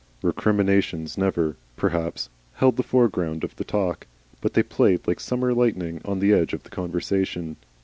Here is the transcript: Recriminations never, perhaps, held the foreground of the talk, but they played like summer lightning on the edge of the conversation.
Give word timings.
Recriminations 0.23 1.15
never, 1.15 1.57
perhaps, 1.77 2.31
held 2.53 2.75
the 2.75 2.81
foreground 2.81 3.43
of 3.43 3.55
the 3.57 3.63
talk, 3.63 4.07
but 4.41 4.55
they 4.55 4.63
played 4.63 5.05
like 5.07 5.19
summer 5.19 5.53
lightning 5.53 6.01
on 6.03 6.17
the 6.17 6.33
edge 6.33 6.53
of 6.55 6.63
the 6.63 6.71
conversation. 6.71 7.55